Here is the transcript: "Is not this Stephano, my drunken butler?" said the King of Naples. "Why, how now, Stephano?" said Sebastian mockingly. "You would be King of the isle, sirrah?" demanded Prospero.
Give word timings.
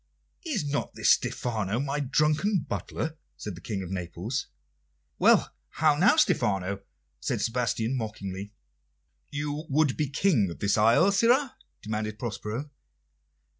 "Is 0.43 0.65
not 0.67 0.95
this 0.95 1.11
Stephano, 1.11 1.79
my 1.79 1.99
drunken 1.99 2.61
butler?" 2.67 3.17
said 3.37 3.53
the 3.53 3.61
King 3.61 3.83
of 3.83 3.91
Naples. 3.91 4.47
"Why, 5.17 5.45
how 5.73 5.93
now, 5.95 6.15
Stephano?" 6.15 6.81
said 7.19 7.39
Sebastian 7.39 7.95
mockingly. 7.95 8.51
"You 9.29 9.65
would 9.69 9.95
be 9.97 10.09
King 10.09 10.49
of 10.49 10.57
the 10.57 10.73
isle, 10.81 11.11
sirrah?" 11.11 11.55
demanded 11.83 12.17
Prospero. 12.17 12.71